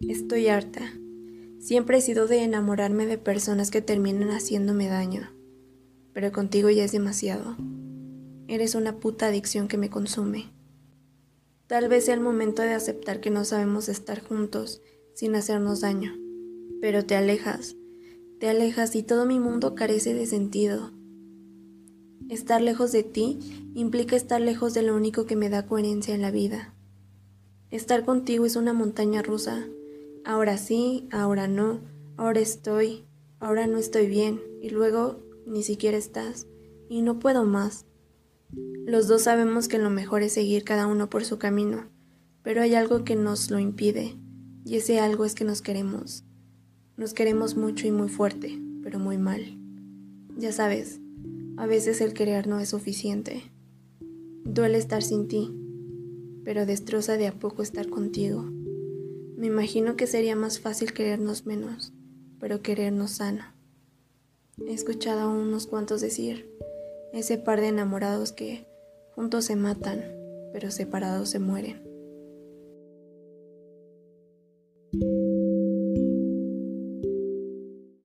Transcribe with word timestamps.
Estoy 0.00 0.48
harta. 0.48 0.92
Siempre 1.60 1.98
he 1.98 2.00
sido 2.00 2.26
de 2.26 2.42
enamorarme 2.42 3.06
de 3.06 3.16
personas 3.16 3.70
que 3.70 3.80
terminan 3.80 4.30
haciéndome 4.30 4.88
daño. 4.88 5.30
Pero 6.12 6.30
contigo 6.32 6.68
ya 6.68 6.84
es 6.84 6.92
demasiado. 6.92 7.56
Eres 8.48 8.74
una 8.74 8.98
puta 8.98 9.28
adicción 9.28 9.68
que 9.68 9.78
me 9.78 9.88
consume. 9.88 10.52
Tal 11.68 11.88
vez 11.88 12.04
sea 12.04 12.14
el 12.14 12.20
momento 12.20 12.60
de 12.60 12.74
aceptar 12.74 13.20
que 13.20 13.30
no 13.30 13.44
sabemos 13.44 13.88
estar 13.88 14.22
juntos 14.22 14.82
sin 15.14 15.34
hacernos 15.36 15.80
daño. 15.80 16.12
Pero 16.82 17.06
te 17.06 17.16
alejas, 17.16 17.76
te 18.40 18.48
alejas 18.48 18.94
y 18.96 19.02
todo 19.02 19.24
mi 19.24 19.38
mundo 19.38 19.74
carece 19.74 20.12
de 20.12 20.26
sentido. 20.26 20.92
Estar 22.28 22.60
lejos 22.60 22.92
de 22.92 23.04
ti 23.04 23.38
implica 23.74 24.16
estar 24.16 24.40
lejos 24.40 24.74
de 24.74 24.82
lo 24.82 24.94
único 24.94 25.24
que 25.24 25.36
me 25.36 25.48
da 25.48 25.66
coherencia 25.66 26.14
en 26.14 26.20
la 26.20 26.30
vida. 26.30 26.74
Estar 27.70 28.04
contigo 28.04 28.44
es 28.44 28.56
una 28.56 28.72
montaña 28.72 29.22
rusa 29.22 29.66
ahora 30.24 30.56
sí, 30.56 31.08
ahora 31.10 31.48
no, 31.48 31.80
ahora 32.16 32.40
estoy, 32.40 33.04
ahora 33.38 33.66
no 33.66 33.78
estoy 33.78 34.06
bien, 34.06 34.40
y 34.62 34.70
luego 34.70 35.22
ni 35.46 35.62
siquiera 35.62 35.96
estás, 35.96 36.46
y 36.88 37.02
no 37.02 37.18
puedo 37.18 37.44
más. 37.44 37.86
Los 38.86 39.08
dos 39.08 39.22
sabemos 39.22 39.68
que 39.68 39.78
lo 39.78 39.90
mejor 39.90 40.22
es 40.22 40.32
seguir 40.32 40.64
cada 40.64 40.86
uno 40.86 41.10
por 41.10 41.24
su 41.24 41.38
camino, 41.38 41.90
pero 42.42 42.62
hay 42.62 42.74
algo 42.74 43.04
que 43.04 43.16
nos 43.16 43.50
lo 43.50 43.58
impide, 43.58 44.16
y 44.64 44.76
ese 44.76 44.98
algo 45.00 45.24
es 45.24 45.34
que 45.34 45.44
nos 45.44 45.62
queremos. 45.62 46.24
Nos 46.96 47.12
queremos 47.12 47.56
mucho 47.56 47.86
y 47.86 47.90
muy 47.90 48.08
fuerte, 48.08 48.58
pero 48.82 48.98
muy 48.98 49.18
mal. 49.18 49.58
Ya 50.36 50.52
sabes, 50.52 51.00
a 51.56 51.66
veces 51.66 52.00
el 52.00 52.14
querer 52.14 52.46
no 52.46 52.60
es 52.60 52.70
suficiente. 52.70 53.42
Duele 54.44 54.78
estar 54.78 55.02
sin 55.02 55.28
ti, 55.28 55.54
pero 56.44 56.66
destroza 56.66 57.16
de 57.16 57.26
a 57.26 57.32
poco 57.32 57.62
estar 57.62 57.88
contigo. 57.88 58.50
Me 59.36 59.48
imagino 59.48 59.96
que 59.96 60.06
sería 60.06 60.36
más 60.36 60.60
fácil 60.60 60.92
querernos 60.92 61.44
menos, 61.44 61.92
pero 62.40 62.62
querernos 62.62 63.12
sano. 63.12 63.44
He 64.66 64.72
escuchado 64.72 65.20
a 65.20 65.28
unos 65.28 65.66
cuantos 65.66 66.00
decir, 66.00 66.48
ese 67.12 67.38
par 67.38 67.60
de 67.60 67.68
enamorados 67.68 68.32
que 68.32 68.66
juntos 69.14 69.46
se 69.46 69.56
matan, 69.56 70.04
pero 70.52 70.70
separados 70.70 71.30
se 71.30 71.40
mueren. 71.40 71.83